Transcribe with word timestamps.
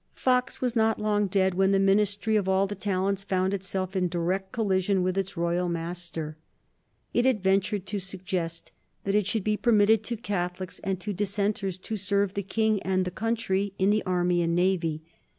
Fox 0.15 0.61
was 0.61 0.75
not 0.75 0.97
long 0.97 1.27
dead 1.27 1.53
when 1.53 1.69
the 1.73 1.77
Ministry 1.79 2.35
of 2.35 2.49
All 2.49 2.65
the 2.65 2.73
Talents 2.73 3.23
found 3.23 3.53
itself 3.53 3.95
in 3.95 4.07
direct 4.07 4.51
collision 4.51 5.03
with 5.03 5.15
its 5.15 5.37
royal 5.37 5.69
master. 5.69 6.37
It 7.13 7.23
had 7.25 7.43
ventured 7.43 7.85
to 7.85 7.99
suggest 7.99 8.71
that 9.03 9.13
it 9.13 9.27
should 9.27 9.43
be 9.43 9.57
permitted 9.57 10.03
to 10.05 10.17
Catholics 10.17 10.79
and 10.79 10.99
to 11.01 11.13
Dissenters 11.13 11.77
to 11.77 11.97
serve 11.97 12.33
the 12.33 12.41
King 12.41 12.81
and 12.81 13.05
the 13.05 13.11
country 13.11 13.75
in 13.77 13.91
the 13.91 14.01
Army 14.07 14.41
and 14.41 14.55
Navy. 14.55 15.03